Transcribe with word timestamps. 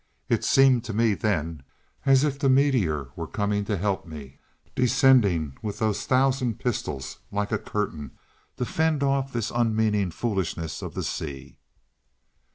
It 0.29 0.43
seemed 0.43 0.83
to 0.85 0.93
me 0.95 1.13
then 1.13 1.61
as 2.07 2.23
if 2.23 2.39
the 2.39 2.49
meteor 2.49 3.09
was 3.15 3.29
coming 3.33 3.65
to 3.65 3.77
help 3.77 4.03
me, 4.07 4.39
descending 4.73 5.55
with 5.61 5.77
those 5.77 6.07
thousand 6.07 6.57
pistols 6.57 7.19
like 7.31 7.51
a 7.51 7.59
curtain 7.59 8.17
to 8.57 8.65
fend 8.65 9.03
off 9.03 9.31
this 9.31 9.51
unmeaning 9.53 10.09
foolishness 10.09 10.81
of 10.81 10.95
the 10.95 11.03
sea. 11.03 11.59